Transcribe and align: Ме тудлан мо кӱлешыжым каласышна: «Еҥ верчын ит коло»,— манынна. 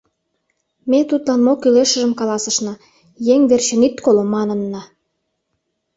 Ме 0.89 0.99
тудлан 1.09 1.39
мо 1.45 1.53
кӱлешыжым 1.61 2.13
каласышна: 2.19 2.73
«Еҥ 3.33 3.41
верчын 3.49 3.81
ит 3.87 3.95
коло»,— 4.05 4.23
манынна. 4.33 4.81